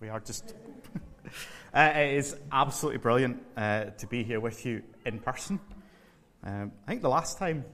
[0.00, 0.54] We are just.
[1.74, 5.60] uh, it is absolutely brilliant uh, to be here with you in person.
[6.42, 7.66] Um, I think the last time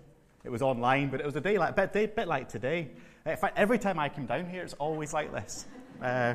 [0.43, 2.91] it was online, but it was a day like a bit, day, bit like today.
[3.25, 5.67] In fact, every time I come down here, it's always like this.
[6.03, 6.35] Uh,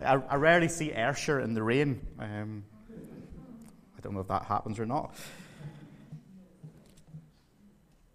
[0.00, 2.00] I, I, rarely see Ayrshire in the rain.
[2.20, 2.64] Um,
[3.98, 5.16] I don't know if that happens or not.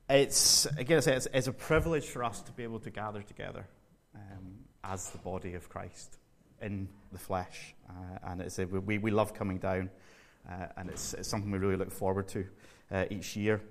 [0.10, 3.68] It's again, it's, it's a privilege for us to be able to gather together
[4.16, 6.19] um, as the body of Christ
[6.62, 7.76] in the flesh.
[7.90, 9.90] Uh, and it's a, we, we love coming down,
[10.50, 12.46] uh, and it's, it's, something we really look forward to
[12.92, 13.62] uh, each year.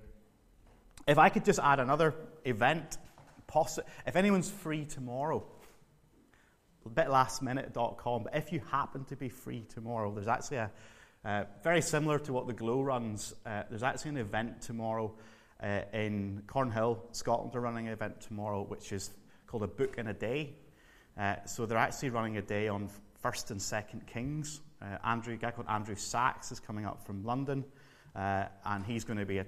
[1.07, 2.99] If I could just add another event,
[3.49, 5.45] possi- if anyone's free tomorrow,
[6.85, 10.71] a bit lastminute.com, but if you happen to be free tomorrow, there's actually a,
[11.25, 15.13] uh, very similar to what the Glow runs, uh, there's actually an event tomorrow
[15.63, 19.11] uh, in Cornhill, Scotland, are running an event tomorrow which is
[19.47, 20.55] called a book in a day.
[21.19, 22.89] Uh, so they're actually running a day on
[23.21, 24.61] First and Second Kings.
[24.81, 27.65] Uh, Andrew, a guy called Andrew Sachs is coming up from London,
[28.15, 29.47] uh, and he's going to be a,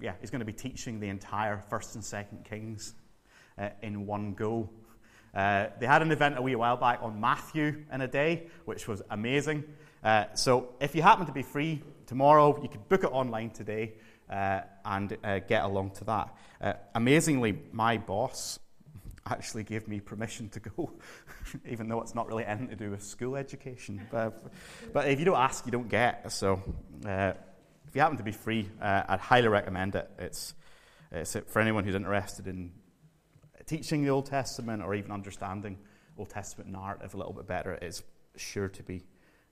[0.00, 2.94] yeah, he's going to be teaching the entire First and Second Kings
[3.56, 4.68] uh, in one go.
[5.32, 8.88] Uh, they had an event a wee while back on Matthew in a day, which
[8.88, 9.62] was amazing.
[10.02, 13.92] Uh, so if you happen to be free tomorrow, you can book it online today
[14.28, 16.86] and get along to that.
[16.94, 18.58] amazingly, my boss
[19.30, 20.92] actually gave me permission to go,
[21.68, 24.06] even though it's not really anything to do with school education.
[24.10, 24.42] But,
[24.92, 26.30] but if you don't ask, you don't get.
[26.32, 26.62] So
[27.06, 27.32] uh,
[27.86, 30.10] if you happen to be free, uh, I'd highly recommend it.
[30.18, 30.54] It's,
[31.10, 32.72] it's for anyone who's interested in
[33.66, 35.78] teaching the Old Testament or even understanding
[36.16, 37.72] Old Testament narrative a little bit better.
[37.74, 38.02] It's
[38.36, 39.04] sure to be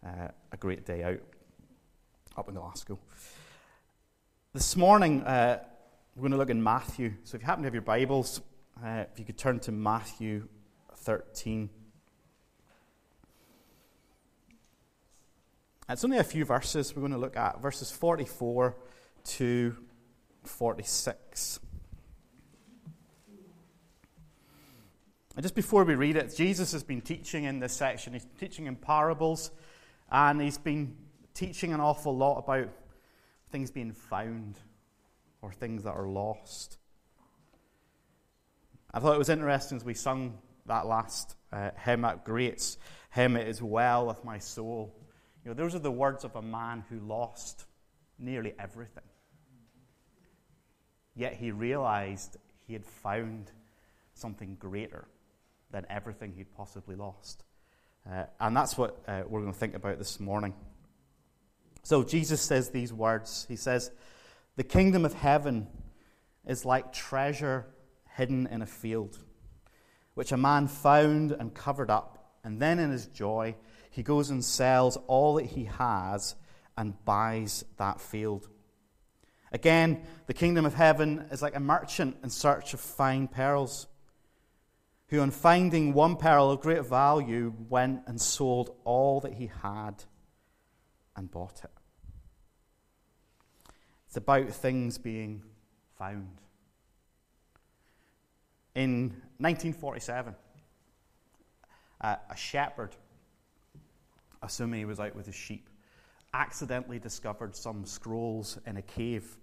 [0.05, 1.21] uh, a great day out
[2.37, 2.99] up in Glasgow.
[4.53, 5.61] This morning, uh,
[6.15, 7.15] we're going to look in Matthew.
[7.25, 8.41] So if you happen to have your Bibles,
[8.85, 10.49] uh, if you could turn to Matthew
[10.97, 11.71] 13.
[15.89, 18.77] It's only a few verses we're going to look at, verses 44
[19.25, 19.77] to
[20.43, 21.61] 46.
[25.37, 28.15] And just before we read it, Jesus has been teaching in this section.
[28.15, 29.51] He's teaching in parables,
[30.11, 30.97] and he's been
[31.35, 32.71] teaching an awful lot about
[33.51, 34.59] things being found
[35.43, 36.79] or things that are lost.
[38.97, 42.79] I thought it was interesting as we sung that last uh, hymn at Greats,
[43.11, 44.97] hymn, It is well with my soul.
[45.45, 47.67] You know, those are the words of a man who lost
[48.19, 49.05] nearly everything.
[51.15, 53.51] Yet he realized he had found
[54.15, 55.07] something greater
[55.73, 57.45] than everything he'd possibly lost.
[58.11, 60.55] Uh, and that's what uh, we're going to think about this morning.
[61.83, 63.91] So Jesus says these words He says,
[64.57, 65.67] The kingdom of heaven
[66.47, 67.67] is like treasure
[68.17, 69.19] hidden in a field,
[70.15, 72.39] which a man found and covered up.
[72.43, 73.57] And then in his joy,
[73.91, 76.35] he goes and sells all that he has
[76.77, 78.49] and buys that field.
[79.53, 83.87] Again, the kingdom of heaven is like a merchant in search of fine pearls,
[85.09, 90.05] who, on finding one pearl of great value, went and sold all that he had
[91.15, 91.71] and bought it.
[94.07, 95.43] It's about things being
[95.97, 96.41] found
[98.77, 100.35] in 1947,
[102.03, 102.95] uh, a shepherd,
[104.43, 105.71] assuming he was out with his sheep,
[106.35, 109.39] accidentally discovered some scrolls in a cave,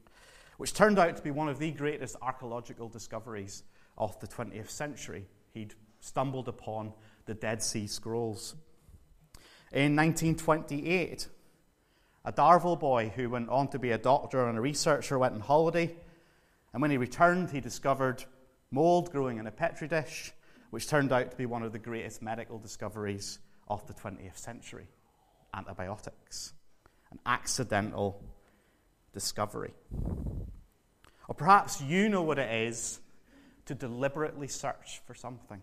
[0.57, 3.63] which turned out to be one of the greatest archaeological discoveries
[3.97, 5.25] of the 20th century.
[5.51, 6.93] He'd stumbled upon
[7.25, 8.53] the Dead Sea Scrolls.
[9.71, 11.27] In 1928,
[12.25, 15.39] a Darvel boy who went on to be a doctor and a researcher went on
[15.39, 15.95] holiday,
[16.71, 18.25] and when he returned, he discovered
[18.73, 20.33] mold growing in a petri dish,
[20.71, 24.87] which turned out to be one of the greatest medical discoveries of the 20th century
[25.53, 26.53] antibiotics.
[27.11, 28.23] An accidental
[29.13, 29.73] discovery.
[31.27, 32.99] Or perhaps you know what it is
[33.67, 35.61] to deliberately search for something.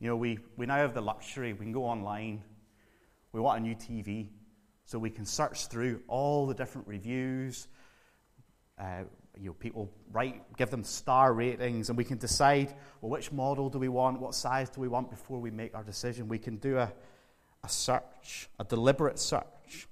[0.00, 2.42] You know, we, we now have the luxury, we can go online,
[3.32, 4.30] we want a new TV,
[4.86, 7.68] so we can search through all the different reviews,
[8.78, 9.04] uh,
[9.38, 13.68] you know, people write, give them star ratings, and we can decide, well, which model
[13.68, 16.28] do we want, what size do we want before we make our decision.
[16.28, 16.92] We can do a,
[17.62, 19.88] a search, a deliberate search.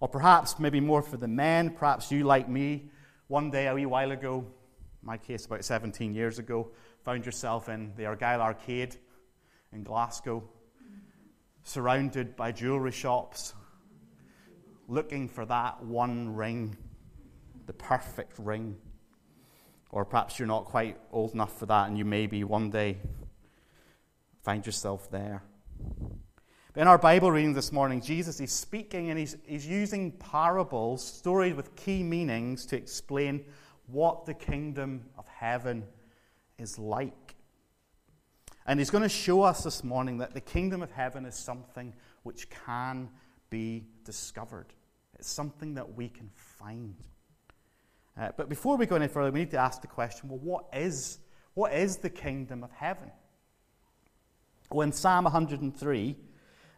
[0.00, 2.90] Or perhaps, maybe more for the men, perhaps you, like me,
[3.26, 4.46] one day a wee while ago,
[5.02, 6.70] my case about 17 years ago,
[7.04, 8.96] found yourself in the Argyll Arcade
[9.72, 10.42] in Glasgow,
[11.64, 13.54] surrounded by jewellery shops,
[14.86, 16.76] looking for that one ring
[17.68, 18.76] the perfect ring.
[19.90, 22.96] Or perhaps you're not quite old enough for that and you maybe one day
[24.42, 25.42] find yourself there.
[26.72, 31.04] But In our Bible reading this morning, Jesus is speaking and he's, he's using parables,
[31.04, 33.44] stories with key meanings, to explain
[33.86, 35.84] what the kingdom of heaven
[36.58, 37.34] is like.
[38.66, 41.94] And he's going to show us this morning that the kingdom of heaven is something
[42.22, 43.10] which can
[43.50, 44.72] be discovered.
[45.18, 46.94] It's something that we can find.
[48.18, 50.64] Uh, but before we go any further, we need to ask the question well, what
[50.72, 51.18] is,
[51.54, 53.10] what is the kingdom of heaven?
[54.70, 56.16] Well, in Psalm 103,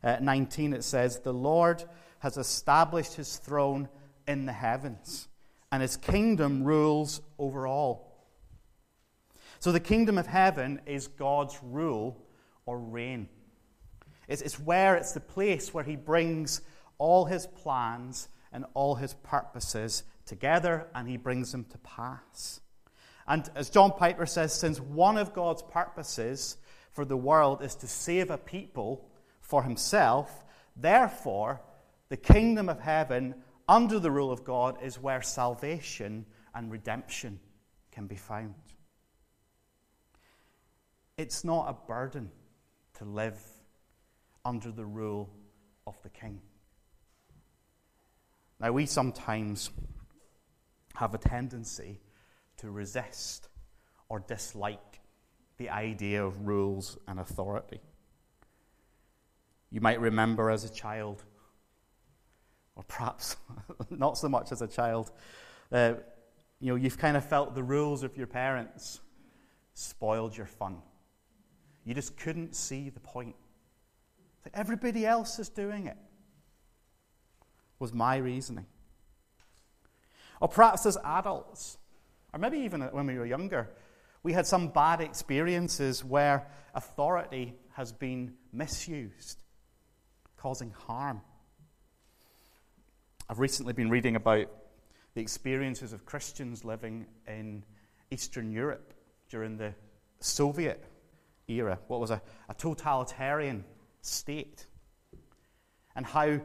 [0.04, 1.82] uh, 19, it says, The Lord
[2.20, 3.88] has established his throne
[4.28, 5.28] in the heavens,
[5.72, 8.28] and his kingdom rules over all.
[9.58, 12.16] So the kingdom of heaven is God's rule
[12.64, 13.28] or reign.
[14.28, 16.60] It's, it's where, it's the place where he brings
[16.98, 22.60] all his plans and all his purposes together and he brings them to pass.
[23.26, 26.56] And as John Piper says, since one of God's purposes
[26.92, 29.10] for the world is to save a people
[29.40, 30.44] for himself,
[30.76, 31.60] therefore,
[32.08, 33.34] the kingdom of heaven
[33.68, 36.24] under the rule of God is where salvation
[36.54, 37.40] and redemption
[37.90, 38.54] can be found.
[41.18, 42.30] It's not a burden
[42.94, 43.38] to live
[44.44, 45.28] under the rule
[45.86, 46.40] of the king.
[48.60, 49.70] Now, we sometimes
[50.94, 52.00] have a tendency
[52.58, 53.48] to resist
[54.08, 55.00] or dislike
[55.58, 57.80] the idea of rules and authority.
[59.70, 61.24] You might remember as a child,
[62.76, 63.36] or perhaps
[63.90, 65.10] not so much as a child,
[65.70, 65.94] uh,
[66.60, 69.00] you know, you've kind of felt the rules of your parents
[69.74, 70.78] spoiled your fun.
[71.84, 73.36] You just couldn't see the point.
[74.44, 75.96] That everybody else is doing it,
[77.78, 78.66] was my reasoning.
[80.40, 81.78] Or perhaps as adults,
[82.32, 83.68] or maybe even when we were younger,
[84.22, 89.42] we had some bad experiences where authority has been misused,
[90.36, 91.20] causing harm.
[93.28, 94.48] I've recently been reading about
[95.14, 97.64] the experiences of Christians living in
[98.10, 98.92] Eastern Europe
[99.28, 99.74] during the
[100.20, 100.84] Soviet
[101.48, 103.64] era, what was a, a totalitarian
[104.02, 104.66] state,
[105.94, 106.40] and how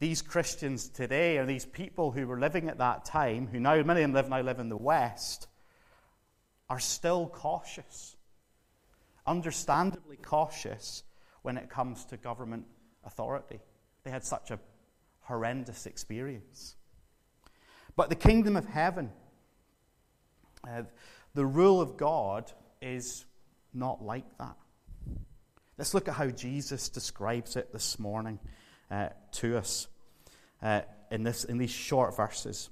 [0.00, 4.02] these Christians today, or these people who were living at that time, who now, many
[4.02, 5.46] of them live, now live in the West,
[6.68, 8.16] are still cautious,
[9.26, 11.04] understandably cautious
[11.42, 12.66] when it comes to government
[13.04, 13.60] authority.
[14.02, 14.58] They had such a
[15.20, 16.76] horrendous experience.
[17.96, 19.10] But the kingdom of heaven,
[20.68, 20.82] uh,
[21.34, 22.50] the rule of God,
[22.82, 23.24] is
[23.72, 24.56] not like that.
[25.78, 28.38] Let's look at how Jesus describes it this morning
[28.90, 29.88] uh, to us
[30.62, 32.70] uh, in, this, in these short verses.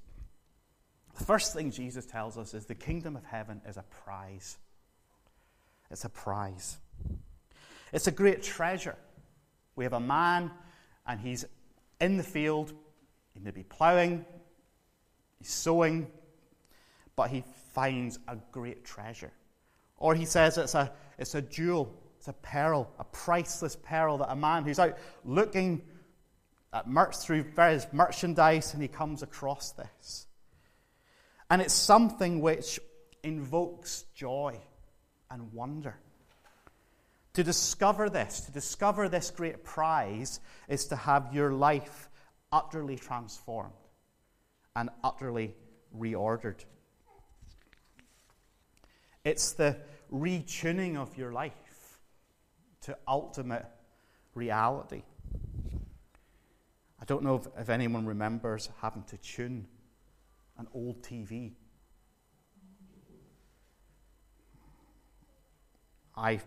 [1.17, 4.57] The first thing Jesus tells us is the kingdom of heaven is a prize.
[5.91, 6.77] It's a prize.
[7.91, 8.95] It's a great treasure.
[9.75, 10.51] We have a man,
[11.05, 11.45] and he's
[12.01, 12.73] in the field.
[13.33, 14.25] He may be ploughing,
[15.39, 16.07] he's sowing,
[17.15, 17.43] but he
[17.73, 19.31] finds a great treasure.
[19.97, 24.31] Or he says it's a, it's a jewel, it's a pearl, a priceless pearl that
[24.31, 25.81] a man who's out looking
[26.73, 30.27] at mer- through various merchandise and he comes across this.
[31.49, 32.79] And it's something which
[33.23, 34.59] invokes joy
[35.29, 35.95] and wonder.
[37.33, 42.09] To discover this, to discover this great prize, is to have your life
[42.51, 43.73] utterly transformed
[44.75, 45.55] and utterly
[45.97, 46.63] reordered.
[49.23, 49.77] It's the
[50.11, 51.53] retuning of your life
[52.81, 53.65] to ultimate
[54.35, 55.03] reality.
[57.03, 59.67] I don't know if, if anyone remembers having to tune
[60.57, 61.51] an old TV.
[66.15, 66.39] I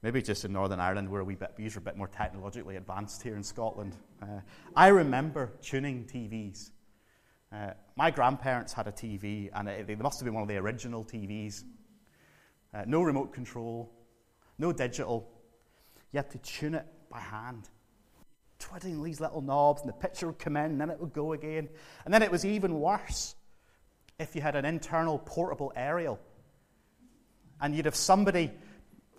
[0.00, 3.34] maybe just in Northern Ireland where we bit, are a bit more technologically advanced here
[3.34, 3.96] in Scotland.
[4.22, 4.42] Uh,
[4.76, 6.70] I remember tuning TVs.
[7.52, 10.56] Uh, my grandparents had a TV, and it, it must have been one of the
[10.56, 11.64] original TVs.
[12.72, 13.92] Uh, no remote control,
[14.56, 15.28] no digital.
[16.12, 17.68] You had to tune it by hand,
[18.62, 21.32] twiddling these little knobs, and the picture would come in, and then it would go
[21.32, 21.68] again.
[22.04, 23.34] And then it was even worse
[24.18, 26.20] if you had an internal portable aerial,
[27.60, 28.52] and you'd have somebody,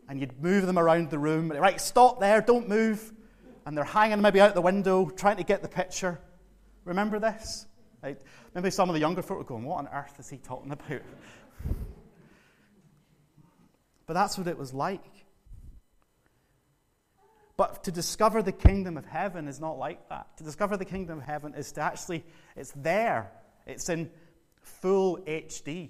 [0.08, 1.50] and you'd move them around the room.
[1.50, 3.12] Right, stop there, don't move.
[3.66, 6.20] And they're hanging maybe out the window, trying to get the picture.
[6.86, 7.66] Remember this?
[8.54, 11.02] Maybe some of the younger folk are going, What on earth is he talking about?
[14.06, 15.23] But that's what it was like.
[17.56, 20.38] But to discover the kingdom of heaven is not like that.
[20.38, 22.24] To discover the kingdom of heaven is to actually,
[22.56, 23.32] it's there.
[23.68, 24.10] It's in
[24.62, 25.90] full HD.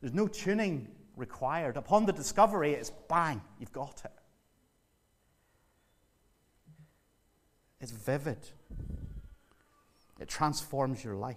[0.00, 1.76] There's no tuning required.
[1.76, 4.12] Upon the discovery, it's bang, you've got it.
[7.80, 8.38] It's vivid.
[10.20, 11.36] It transforms your life.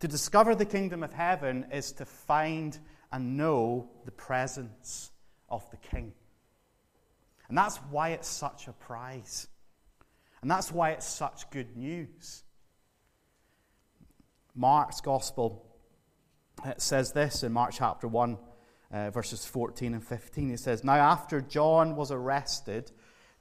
[0.00, 2.78] To discover the kingdom of heaven is to find
[3.10, 5.10] and know the presence
[5.48, 6.12] of the King.
[7.48, 9.48] And that's why it's such a prize.
[10.42, 12.44] And that's why it's such good news.
[14.54, 15.64] Mark's gospel
[16.76, 18.38] says this in Mark chapter 1,
[18.90, 20.50] uh, verses 14 and 15.
[20.50, 22.90] It says, Now after John was arrested,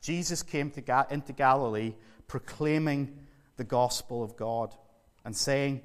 [0.02, 1.96] Jesus came Ga- into Galilee
[2.28, 3.18] proclaiming
[3.58, 4.76] the gospel of God
[5.26, 5.82] and saying,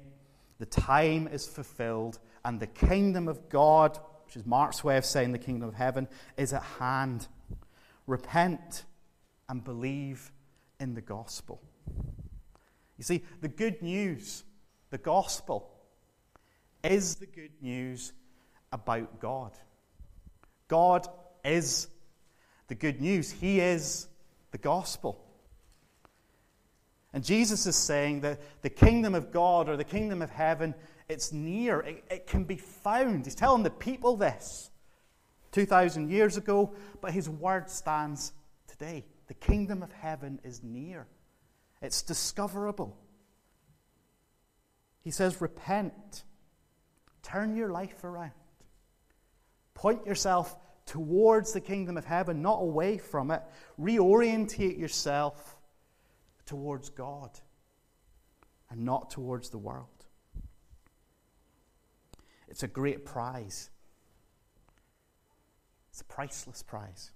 [0.59, 5.31] The time is fulfilled and the kingdom of God, which is Mark's way of saying
[5.31, 7.27] the kingdom of heaven, is at hand.
[8.07, 8.83] Repent
[9.49, 10.31] and believe
[10.79, 11.61] in the gospel.
[12.97, 14.43] You see, the good news,
[14.89, 15.69] the gospel,
[16.83, 18.13] is the good news
[18.71, 19.51] about God.
[20.67, 21.07] God
[21.45, 21.87] is
[22.67, 24.07] the good news, He is
[24.51, 25.23] the gospel.
[27.13, 30.73] And Jesus is saying that the kingdom of God or the kingdom of heaven,
[31.07, 33.25] it's near, it, it can be found.
[33.25, 34.71] He's telling the people this
[35.53, 38.33] 2,000 years ago, but his word stands
[38.67, 39.05] today.
[39.27, 41.07] The kingdom of heaven is near,
[41.81, 42.97] it's discoverable.
[45.01, 46.23] He says, Repent,
[47.21, 48.31] turn your life around,
[49.73, 53.41] point yourself towards the kingdom of heaven, not away from it.
[53.79, 55.57] Reorientate yourself
[56.45, 57.31] towards God
[58.69, 59.87] and not towards the world.
[62.47, 63.69] It's a great prize.
[65.93, 67.11] It's a priceless prize.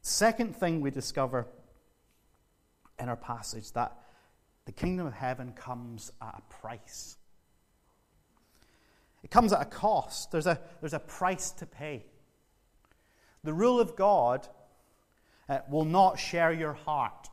[0.00, 1.46] Second thing we discover
[2.98, 3.92] in our passage that
[4.64, 7.18] the kingdom of heaven comes at a price.
[9.22, 10.32] It comes at a cost.
[10.32, 12.06] There's a, there's a price to pay.
[13.44, 14.48] The rule of God
[15.50, 17.28] uh, will not share your heart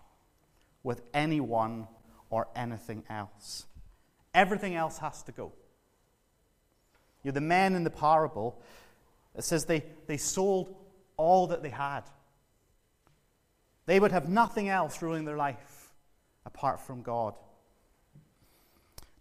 [0.83, 1.87] with anyone
[2.29, 3.67] or anything else.
[4.33, 5.53] Everything else has to go.
[7.23, 8.61] You're the men in the parable,
[9.35, 10.75] it says they, they sold
[11.17, 12.01] all that they had.
[13.85, 15.93] They would have nothing else ruling their life
[16.45, 17.35] apart from God.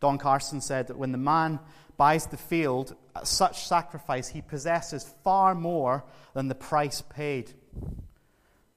[0.01, 1.59] Don Carson said that when the man
[1.97, 7.53] buys the field at such sacrifice, he possesses far more than the price paid.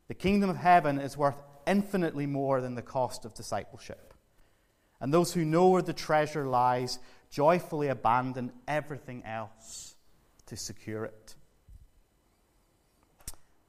[0.08, 4.14] The kingdom of heaven is worth infinitely more than the cost of discipleship.
[5.00, 9.96] And those who know where the treasure lies joyfully abandon everything else
[10.52, 11.36] to secure it.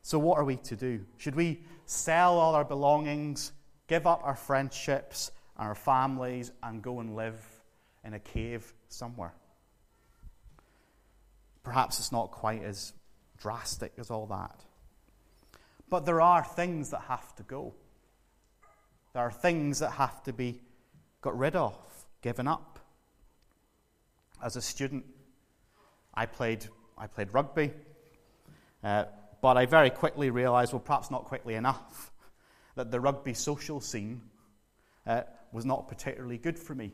[0.02, 1.06] So, what are we to do?
[1.16, 3.52] Should we sell all our belongings,
[3.86, 7.40] give up our friendships our families, and go and live
[8.02, 9.32] in a cave somewhere?
[11.62, 12.94] Perhaps it's not quite as
[13.38, 14.64] drastic as all that.
[15.88, 17.74] But there are things that have to go.
[19.12, 20.60] There are things that have to be
[21.20, 21.76] got rid of,
[22.22, 22.80] given up.
[24.42, 25.04] As a student,
[26.14, 26.66] I played,
[26.98, 27.72] I played rugby,
[28.84, 29.04] uh,
[29.40, 32.12] but I very quickly realized, well, perhaps not quickly enough,
[32.74, 34.20] that the rugby social scene
[35.06, 36.92] uh, was not particularly good for me.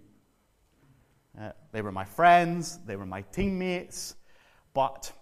[1.39, 4.15] Uh, they were my friends, they were my teammates,
[4.73, 5.13] but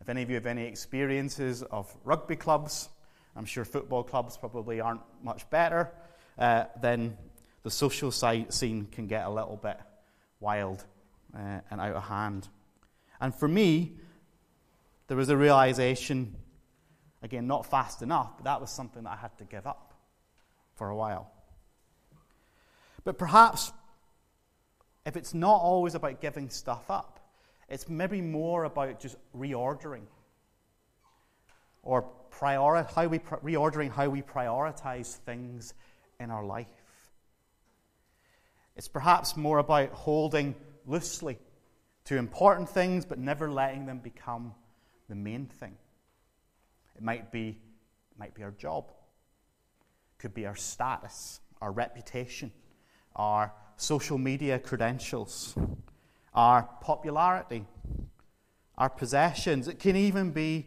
[0.00, 2.88] if any of you have any experiences of rugby clubs,
[3.36, 5.92] I'm sure football clubs probably aren't much better,
[6.38, 7.16] uh, then
[7.62, 9.78] the social scene can get a little bit
[10.40, 10.84] wild
[11.34, 12.48] uh, and out of hand.
[13.20, 13.96] And for me,
[15.08, 16.36] there was a realization,
[17.22, 19.94] again, not fast enough, but that was something that I had to give up
[20.76, 21.30] for a while.
[23.04, 23.72] But perhaps
[25.08, 27.18] if it's not always about giving stuff up,
[27.68, 30.02] it's maybe more about just reordering
[31.82, 35.72] or priori- how we reordering how we prioritize things
[36.20, 36.66] in our life.
[38.76, 40.54] It's perhaps more about holding
[40.86, 41.38] loosely
[42.08, 44.54] to important things but never letting them become
[45.10, 45.76] the main thing.
[46.96, 52.50] It might be, it might be our job, it could be our status, our reputation,
[53.14, 55.54] our social media credentials,
[56.32, 57.66] our popularity,
[58.78, 59.68] our possessions.
[59.68, 60.66] It can even be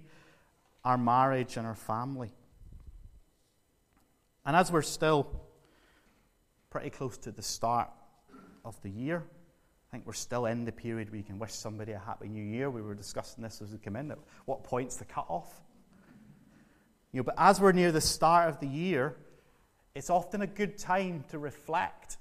[0.85, 2.31] our marriage and our family.
[4.45, 5.41] And as we're still
[6.69, 7.89] pretty close to the start
[8.63, 9.23] of the year,
[9.91, 12.43] I think we're still in the period where you can wish somebody a happy new
[12.43, 12.69] year.
[12.69, 14.11] We were discussing this as we came in.
[14.11, 15.61] At what point's the cut off?
[17.11, 19.17] You know, but as we're near the start of the year,
[19.93, 22.17] it's often a good time to reflect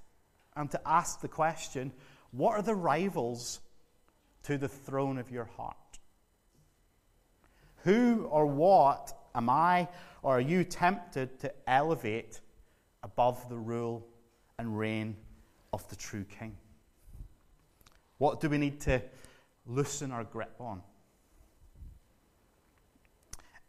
[0.57, 1.93] and to ask the question
[2.33, 3.61] what are the rivals
[4.45, 5.77] to the throne of your heart?
[7.85, 9.89] Who or what Am I
[10.23, 12.41] or are you tempted to elevate
[13.03, 14.07] above the rule
[14.59, 15.17] and reign
[15.73, 16.57] of the true King?
[18.21, 19.00] What do we need to
[19.65, 20.83] loosen our grip on?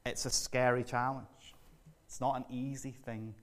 [0.05, 1.55] It's a scary challenge.
[2.05, 3.33] It's not an easy thing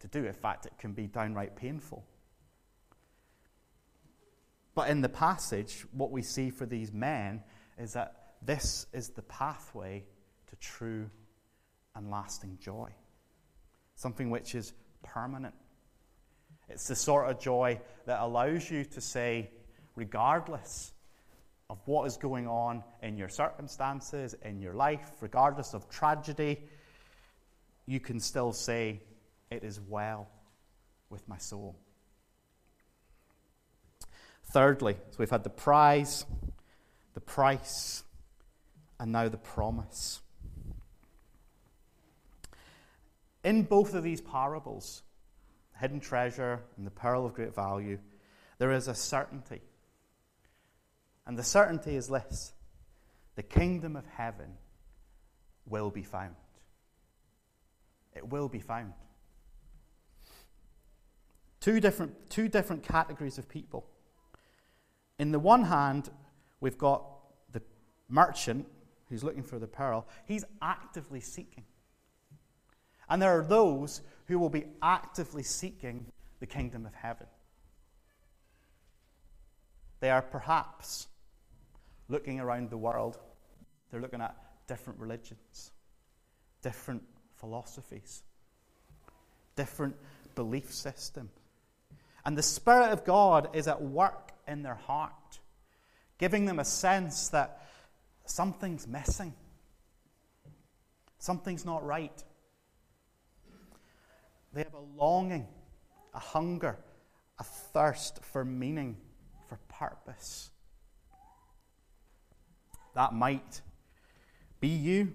[0.00, 0.26] to do.
[0.26, 2.04] In fact, it can be downright painful.
[4.74, 7.42] But in the passage, what we see for these men
[7.78, 10.04] is that this is the pathway
[10.48, 11.08] to true
[11.94, 12.90] and lasting joy.
[13.94, 15.54] Something which is permanent.
[16.68, 19.48] It's the sort of joy that allows you to say,
[19.96, 20.92] regardless
[21.70, 26.60] of what is going on in your circumstances, in your life, regardless of tragedy,
[27.86, 29.00] you can still say,
[29.50, 30.28] It is well
[31.08, 31.76] with my soul.
[34.44, 36.26] Thirdly, so we've had the prize,
[37.14, 38.02] the price,
[39.00, 40.20] and now the promise.
[43.44, 45.02] In both of these parables,
[45.80, 47.98] hidden treasure and the pearl of great value,
[48.58, 49.60] there is a certainty.
[51.26, 52.52] And the certainty is this
[53.36, 54.54] the kingdom of heaven
[55.66, 56.34] will be found.
[58.14, 58.92] It will be found.
[61.60, 63.86] Two different, two different categories of people.
[65.18, 66.10] In the one hand,
[66.60, 67.04] we've got
[67.52, 67.62] the
[68.08, 68.66] merchant
[69.08, 70.06] who's looking for the pearl.
[70.26, 71.64] He's actively seeking.
[73.08, 76.06] And there are those who will be actively seeking
[76.40, 77.26] the kingdom of heaven.
[80.00, 81.06] They are perhaps
[82.12, 83.18] looking around the world,
[83.90, 84.36] they're looking at
[84.68, 85.72] different religions,
[86.62, 87.02] different
[87.34, 88.22] philosophies,
[89.56, 89.96] different
[90.36, 91.30] belief systems.
[92.24, 95.40] And the Spirit of God is at work in their heart,
[96.18, 97.66] giving them a sense that
[98.26, 99.34] something's missing,
[101.18, 102.22] something's not right.
[104.52, 105.48] They have a longing,
[106.14, 106.78] a hunger,
[107.40, 108.98] a thirst for meaning,
[109.48, 110.51] for purpose.
[112.94, 113.60] That might
[114.60, 115.12] be you,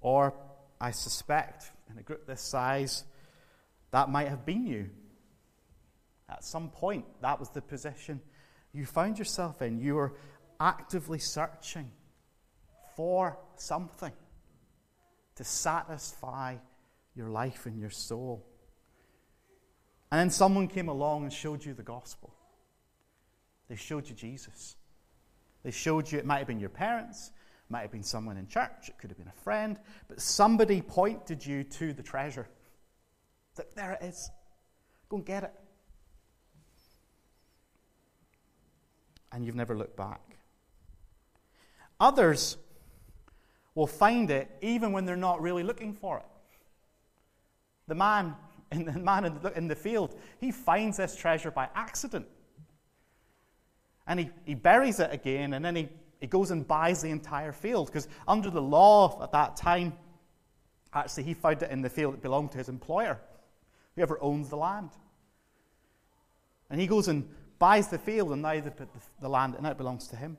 [0.00, 0.34] or
[0.80, 3.04] I suspect in a group this size,
[3.90, 4.90] that might have been you.
[6.28, 8.20] At some point, that was the position
[8.72, 9.78] you found yourself in.
[9.80, 10.14] You were
[10.60, 11.90] actively searching
[12.96, 14.12] for something
[15.36, 16.56] to satisfy
[17.14, 18.44] your life and your soul.
[20.10, 22.34] And then someone came along and showed you the gospel.
[23.68, 24.76] They showed you Jesus.
[25.62, 28.46] They showed you, it might have been your parents, it might have been someone in
[28.46, 32.48] church, it could have been a friend, but somebody pointed you to the treasure.
[33.58, 34.30] It's there it is.
[35.08, 35.52] Go and get it.
[39.32, 40.20] And you've never looked back.
[42.00, 42.56] Others
[43.74, 46.24] will find it even when they're not really looking for it.
[47.88, 48.36] The man
[48.70, 52.26] in the man in the, in the field, he finds this treasure by accident.
[54.08, 55.88] And he, he buries it again, and then he,
[56.20, 57.86] he goes and buys the entire field.
[57.86, 59.92] Because under the law at that time,
[60.94, 63.20] actually, he found it in the field that belonged to his employer,
[63.94, 64.90] whoever owns the land.
[66.70, 68.88] And he goes and buys the field, and now the, the,
[69.20, 70.38] the land and now it belongs to him.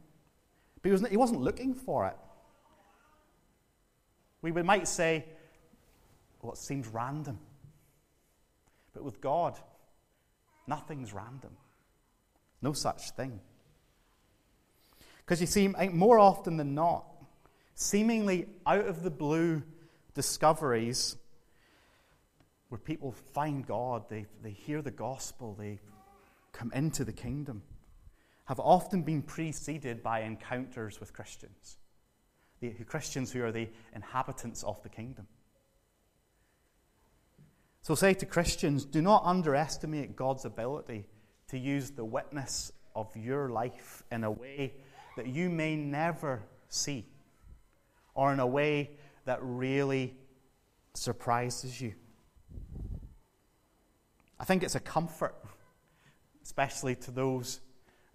[0.82, 2.18] But he wasn't, he wasn't looking for it.
[4.42, 5.26] We might say,
[6.42, 7.38] well, it seems random.
[8.94, 9.60] But with God,
[10.66, 11.52] nothing's random.
[12.62, 13.42] No such thing.
[15.30, 17.06] Because you see, eh, more often than not,
[17.76, 19.62] seemingly out of the blue
[20.16, 21.18] discoveries
[22.70, 25.78] where people find God, they, they hear the gospel, they
[26.52, 27.62] come into the kingdom,
[28.46, 31.78] have often been preceded by encounters with Christians.
[32.60, 35.28] The Christians who are the inhabitants of the kingdom.
[37.84, 41.06] So say to Christians, do not underestimate God's ability
[41.50, 44.74] to use the witness of your life in a way
[45.20, 47.06] that you may never see,
[48.16, 48.92] or in a way
[49.26, 50.16] that really
[50.94, 51.94] surprises you.
[54.40, 55.36] I think it's a comfort,
[56.42, 57.60] especially to those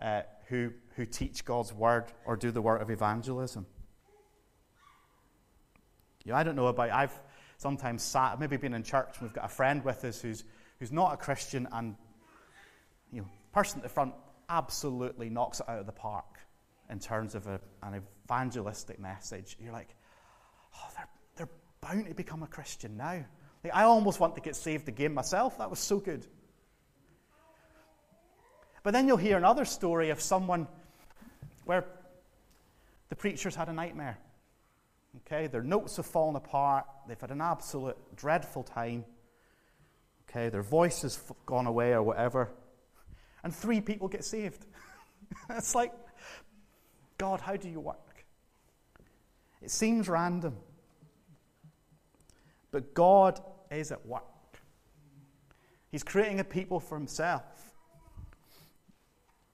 [0.01, 3.67] uh, who, who teach God's word or do the work of evangelism.
[6.25, 7.21] You know, I don't know about, I've
[7.59, 10.43] sometimes sat, maybe been in church, and we've got a friend with us who's,
[10.79, 11.97] who's not a Christian, and,
[13.13, 14.15] you know, person at the front
[14.49, 16.39] absolutely knocks it out of the park
[16.95, 19.57] in terms of a, an evangelistic message.
[19.61, 19.95] You're like,
[20.75, 21.49] oh, they're, they're
[21.83, 23.25] bound to become a Christian now.
[23.63, 25.59] Like, I almost want to get saved again myself.
[25.59, 26.27] That was so good.
[28.83, 30.69] But then you'll hear another story of someone
[31.65, 31.85] where
[33.09, 34.19] the preacher's had a nightmare
[35.19, 36.87] Okay, their notes have fallen apart.
[37.07, 39.05] They've had an absolute dreadful time.
[40.29, 42.51] Okay, their voice has gone away or whatever.
[43.43, 44.65] And three people get saved.
[45.51, 45.93] it's like,
[47.25, 48.27] God, how do you work?
[49.63, 50.59] It seems random.
[52.71, 54.59] But God is at work.
[55.91, 57.73] He's creating a people for himself.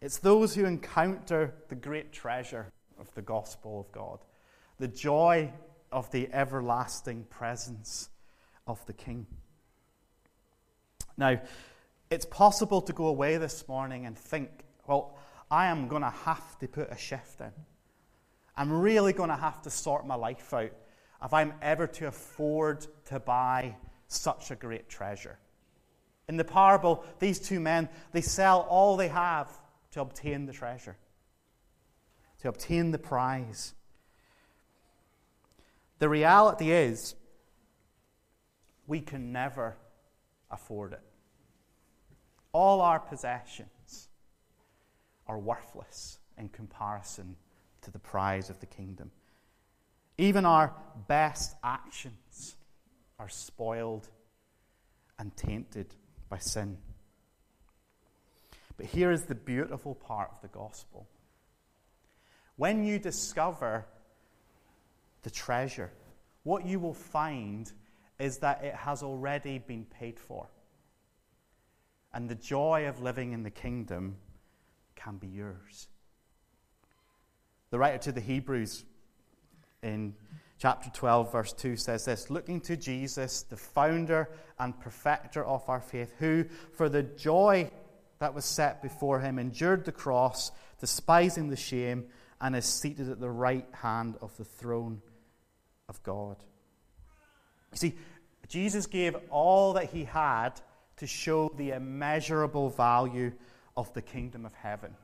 [0.01, 4.19] It's those who encounter the great treasure of the gospel of God,
[4.81, 5.53] the joy
[5.93, 8.09] of the everlasting presence
[8.67, 9.29] of the King.
[11.17, 11.41] Now,
[12.11, 14.51] it's possible to go away this morning and think,
[14.89, 15.17] well,
[15.51, 17.53] I am going to have to put a shift in.
[18.57, 20.73] I'm really going to have to sort my life out
[21.23, 25.39] if I'm ever to afford to buy such a great treasure.
[26.29, 29.51] In the parable, these two men, they sell all they have
[29.93, 30.97] to obtain the treasure,
[32.41, 33.75] to obtain the prize.
[35.99, 37.17] The reality is,
[38.87, 39.77] we can never
[40.51, 41.03] afford it.
[42.53, 43.69] All our possessions
[45.31, 47.37] are worthless in comparison
[47.83, 49.13] to the prize of the kingdom.
[50.19, 50.75] Even our
[51.07, 52.57] best actions
[53.17, 54.09] are spoiled
[55.21, 55.95] and tainted
[56.29, 56.77] by sin.
[58.77, 61.07] But here is the beautiful part of the gospel.
[62.57, 63.87] When you discover
[65.23, 65.93] the treasure,
[66.43, 67.71] what you will find
[68.19, 70.49] is that it has already been paid for.
[72.13, 74.17] And the joy of living in the kingdom
[75.03, 75.89] can be yours.
[77.71, 78.85] The writer to the Hebrews
[79.83, 80.15] in
[80.59, 85.81] chapter 12, verse 2 says this Looking to Jesus, the founder and perfecter of our
[85.81, 87.71] faith, who, for the joy
[88.19, 92.05] that was set before him, endured the cross, despising the shame,
[92.41, 95.01] and is seated at the right hand of the throne
[95.89, 96.37] of God.
[97.73, 97.95] You see,
[98.49, 100.51] Jesus gave all that he had
[100.97, 103.33] to show the immeasurable value
[103.77, 104.95] of the kingdom of heaven.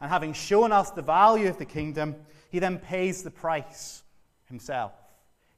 [0.00, 2.16] And having shown us the value of the kingdom,
[2.50, 4.02] he then pays the price
[4.46, 4.92] himself.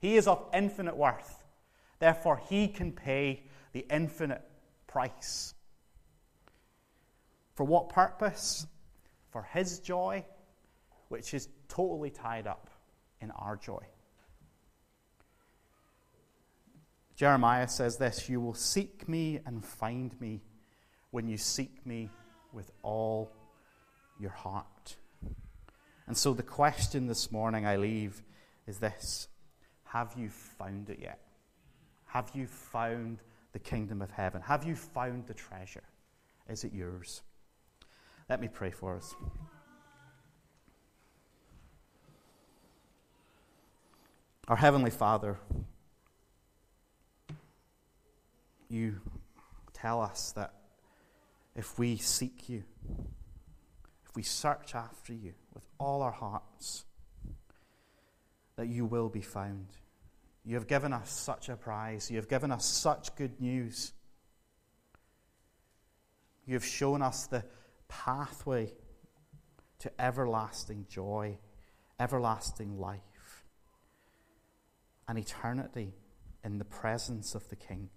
[0.01, 1.45] He is of infinite worth.
[1.99, 4.43] Therefore, he can pay the infinite
[4.87, 5.55] price.
[7.55, 8.67] For what purpose?
[9.31, 10.25] For his joy,
[11.09, 12.71] which is totally tied up
[13.21, 13.85] in our joy.
[17.17, 20.41] Jeremiah says this You will seek me and find me
[21.11, 22.11] when you seek me
[22.53, 23.31] with all
[24.19, 24.97] your heart.
[26.07, 28.23] And so the question this morning I leave
[28.67, 29.29] is this
[29.85, 31.21] Have you found it yet?
[32.07, 33.19] Have you found
[33.53, 34.41] the kingdom of heaven?
[34.43, 35.85] Have you found the treasure?
[36.49, 37.23] Is it yours?
[38.29, 39.15] Let me pray for us.
[44.49, 45.39] Our Heavenly Father,
[48.71, 49.01] you
[49.75, 50.55] tell us that
[51.59, 52.63] if we seek you,
[54.09, 56.85] if we search after you with all our hearts,
[58.55, 59.67] that you will be found.
[60.45, 62.13] You have given us such a prize.
[62.13, 63.93] You have given us such good news.
[66.47, 67.45] You have shown us the
[67.89, 68.73] pathway
[69.81, 71.39] to everlasting joy,
[71.99, 73.01] everlasting life,
[75.09, 75.93] and eternity
[76.45, 77.91] in the presence of the King.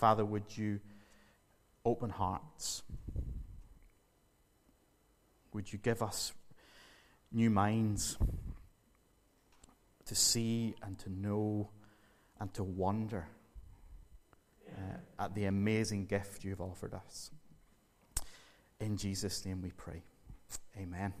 [0.00, 0.80] Father, would you
[1.84, 2.82] open hearts?
[5.52, 6.32] Would you give us
[7.30, 8.16] new minds
[10.06, 11.68] to see and to know
[12.40, 13.28] and to wonder
[14.74, 17.30] uh, at the amazing gift you've offered us?
[18.80, 20.02] In Jesus' name we pray.
[20.78, 21.12] Amen.